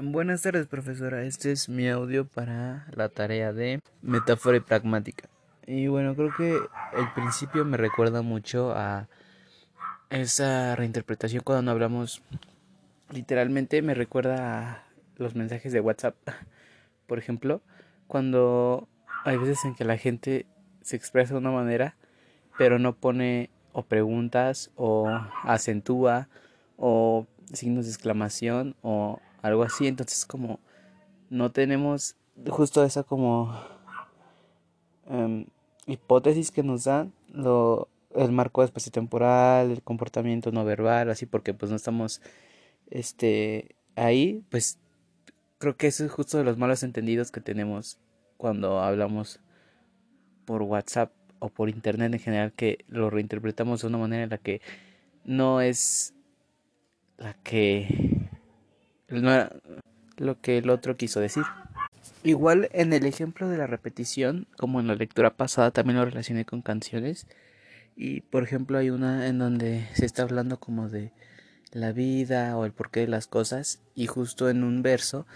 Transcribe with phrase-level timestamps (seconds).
[0.00, 1.24] Buenas tardes, profesora.
[1.24, 5.28] Este es mi audio para la tarea de metáfora y pragmática.
[5.66, 9.08] Y bueno, creo que el principio me recuerda mucho a
[10.10, 12.22] esa reinterpretación cuando hablamos
[13.10, 14.84] literalmente me recuerda a
[15.16, 16.14] los mensajes de WhatsApp.
[17.08, 17.60] Por ejemplo,
[18.06, 18.86] cuando
[19.24, 20.46] hay veces en que la gente
[20.80, 21.96] se expresa de una manera,
[22.56, 25.08] pero no pone o preguntas o
[25.42, 26.28] acentúa
[26.76, 29.86] o signos de exclamación o algo así.
[29.86, 30.60] Entonces como
[31.30, 32.16] no tenemos
[32.48, 33.54] justo esa como
[35.06, 35.46] em,
[35.86, 41.70] hipótesis que nos dan lo, el marco espacio-temporal, el comportamiento no verbal, así porque pues
[41.70, 42.20] no estamos
[42.90, 44.78] este ahí, pues
[45.58, 47.98] creo que eso es justo de los malos entendidos que tenemos
[48.36, 49.40] cuando hablamos
[50.44, 54.38] por WhatsApp o por internet en general que lo reinterpretamos de una manera en la
[54.38, 54.60] que
[55.24, 56.14] no es
[57.18, 58.28] la que
[59.08, 59.52] no era
[60.16, 61.44] lo que el otro quiso decir.
[62.24, 66.44] Igual en el ejemplo de la repetición, como en la lectura pasada, también lo relacioné
[66.44, 67.26] con canciones.
[67.96, 71.12] Y por ejemplo hay una en donde se está hablando como de
[71.72, 75.26] la vida o el porqué de las cosas y justo en un verso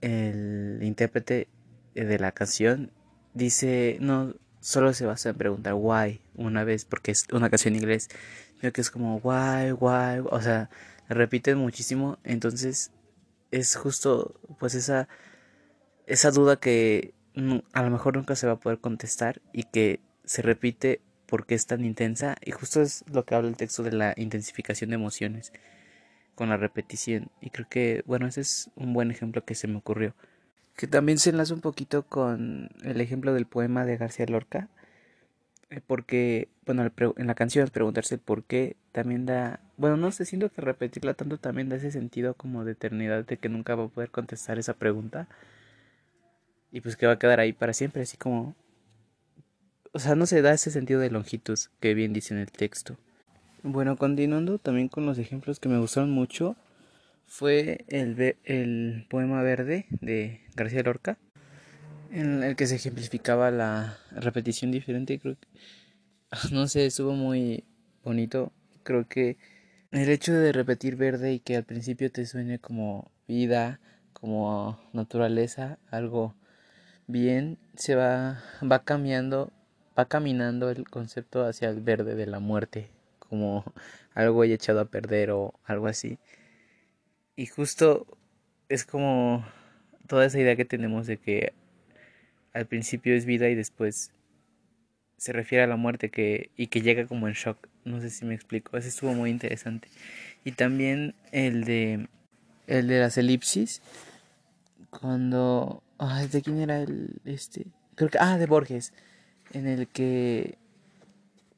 [0.00, 1.48] el intérprete
[1.94, 2.90] de la canción
[3.32, 7.80] dice no solo se basa en preguntar why una vez porque es una canción en
[7.80, 8.08] inglés
[8.60, 10.70] creo que es como why why o sea
[11.08, 12.92] repiten muchísimo entonces
[13.54, 15.08] es justo pues esa
[16.06, 17.14] esa duda que
[17.72, 21.66] a lo mejor nunca se va a poder contestar y que se repite porque es
[21.66, 25.52] tan intensa y justo es lo que habla el texto de la intensificación de emociones
[26.34, 29.78] con la repetición y creo que bueno ese es un buen ejemplo que se me
[29.78, 30.14] ocurrió.
[30.76, 34.68] Que también se enlaza un poquito con el ejemplo del poema de García Lorca
[35.70, 40.24] eh, porque bueno en la canción preguntarse el por qué también da bueno no sé
[40.24, 43.84] siento que repetirla tanto también da ese sentido como de eternidad de que nunca va
[43.84, 45.28] a poder contestar esa pregunta
[46.72, 48.54] y pues que va a quedar ahí para siempre así como
[49.94, 52.98] o sea, no se da ese sentido de longitud que bien dice en el texto.
[53.62, 56.56] Bueno, continuando también con los ejemplos que me gustaron mucho,
[57.26, 61.16] fue el, el poema verde de García Lorca,
[62.10, 65.20] en el que se ejemplificaba la repetición diferente.
[65.20, 65.46] Creo que,
[66.52, 67.62] no sé, estuvo muy
[68.02, 68.52] bonito.
[68.82, 69.36] Creo que
[69.94, 73.80] el hecho de repetir verde y que al principio te suene como vida,
[74.12, 76.34] como naturaleza, algo
[77.06, 79.52] bien, se va, va cambiando
[79.98, 83.64] va caminando el concepto hacia el verde de la muerte, como
[84.14, 86.18] algo ya echado a perder o algo así.
[87.36, 88.06] Y justo
[88.68, 89.44] es como
[90.06, 91.52] toda esa idea que tenemos de que
[92.52, 94.12] al principio es vida y después
[95.16, 97.68] se refiere a la muerte que y que llega como en shock.
[97.84, 98.76] No sé si me explico.
[98.76, 99.88] Ese estuvo muy interesante.
[100.44, 102.08] Y también el de
[102.66, 103.82] el de las elipsis
[104.90, 107.66] cuando ay, ¿de quién era el este?
[107.94, 108.92] Creo que ah, de Borges
[109.52, 110.58] en el que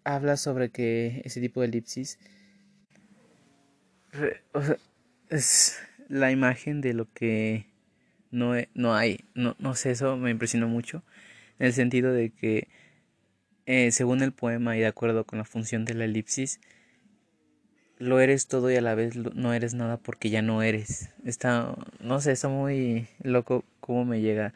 [0.05, 2.19] habla sobre que ese tipo de elipsis
[5.31, 5.79] es
[6.09, 7.67] la imagen de lo que
[8.31, 9.25] no, no hay.
[9.35, 11.03] No, no sé, eso me impresionó mucho.
[11.59, 12.69] En el sentido de que,
[13.67, 16.61] eh, según el poema y de acuerdo con la función de la elipsis,
[17.99, 21.11] lo eres todo y a la vez no eres nada porque ya no eres.
[21.25, 24.55] Está, no sé, está muy loco cómo me llega.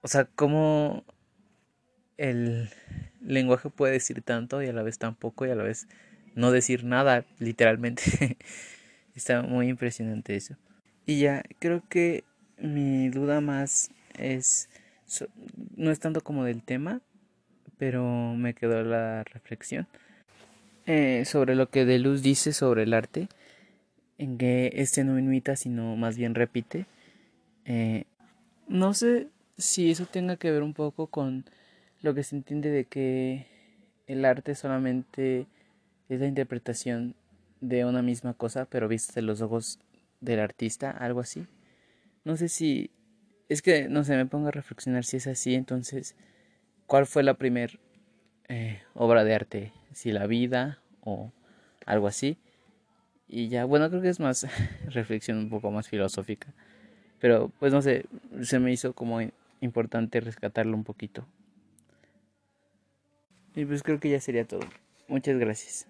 [0.00, 1.04] O sea, cómo
[2.16, 2.70] el
[3.22, 5.88] lenguaje puede decir tanto y a la vez tan poco y a la vez
[6.34, 8.36] no decir nada, literalmente.
[9.14, 10.56] Está muy impresionante eso.
[11.06, 12.24] Y ya, creo que
[12.58, 14.68] mi duda más es,
[15.76, 17.00] no es tanto como del tema,
[17.78, 19.86] pero me quedó la reflexión
[20.86, 23.28] eh, sobre lo que Deluz dice sobre el arte,
[24.18, 26.86] en que este no imita, sino más bien repite.
[27.64, 28.04] Eh,
[28.68, 31.44] no sé si eso tenga que ver un poco con
[32.02, 33.46] lo que se entiende de que
[34.06, 35.46] el arte solamente
[36.08, 37.14] es la interpretación
[37.60, 39.80] de una misma cosa, pero vista de los ojos
[40.20, 41.46] del artista, algo así.
[42.24, 42.90] No sé si
[43.48, 46.16] es que no sé, me pongo a reflexionar si es así, entonces,
[46.86, 47.78] ¿cuál fue la primer
[48.48, 49.72] eh, obra de arte?
[49.92, 51.32] Si la vida o
[51.86, 52.36] algo así.
[53.28, 54.46] Y ya, bueno, creo que es más
[54.86, 56.52] reflexión un poco más filosófica.
[57.20, 58.06] Pero pues no sé,
[58.42, 59.20] se me hizo como
[59.60, 61.26] importante rescatarlo un poquito.
[63.54, 64.66] Y pues creo que ya sería todo.
[65.08, 65.86] Muchas gracias.